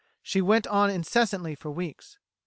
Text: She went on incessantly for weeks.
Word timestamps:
She 0.23 0.41
went 0.41 0.65
on 0.65 0.89
incessantly 0.89 1.53
for 1.53 1.69
weeks. 1.69 2.17